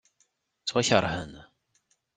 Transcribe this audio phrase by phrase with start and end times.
[0.61, 1.33] Ttwakeṛhen.